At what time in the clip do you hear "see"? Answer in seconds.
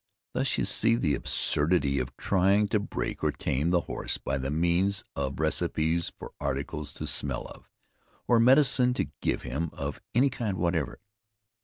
0.65-0.95